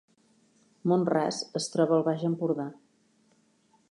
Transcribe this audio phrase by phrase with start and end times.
[0.91, 2.69] Mon-ras es troba al Baix Empordà